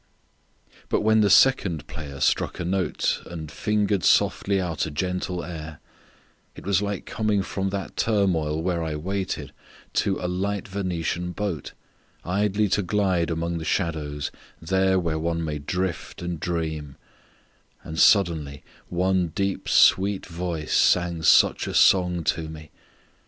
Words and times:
II. 0.67 0.73
But 0.89 1.01
when 1.01 1.21
the 1.21 1.29
second 1.29 1.85
player 1.85 2.19
struck 2.19 2.59
a 2.59 2.65
note 2.65 3.21
And 3.27 3.51
fingered 3.51 4.03
softly 4.03 4.59
out 4.59 4.87
a 4.87 4.89
gentle 4.89 5.43
air 5.43 5.79
It 6.55 6.65
was 6.65 6.81
like 6.81 7.05
coming 7.05 7.43
from 7.43 7.69
that 7.69 7.97
turmoil 7.97 8.59
where 8.63 8.81
I 8.83 8.95
waited, 8.95 9.53
to 9.93 10.17
a 10.19 10.25
light 10.27 10.67
Venetian 10.67 11.33
boat, 11.33 11.73
Idly 12.25 12.67
to 12.69 12.81
glide 12.81 13.29
among 13.29 13.59
the 13.59 13.63
shadows, 13.63 14.31
there 14.59 14.99
Where 14.99 15.19
one 15.19 15.45
may 15.45 15.59
drift 15.59 16.23
and 16.23 16.39
dream; 16.39 16.95
and 17.83 17.99
suddenly 17.99 18.63
One 18.89 19.27
deep 19.27 19.69
sweet 19.69 20.25
voice 20.25 20.73
sang 20.75 21.21
such 21.21 21.67
a 21.67 21.75
song 21.75 22.23
to 22.23 22.49
me. 22.49 22.71